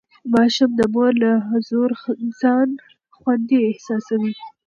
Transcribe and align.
ماشوم 0.33 0.69
د 0.79 0.81
مور 0.93 1.11
له 1.23 1.31
حضور 1.49 1.89
ځان 2.39 2.69
خوندي 3.17 3.59
احساسوي. 3.71 4.33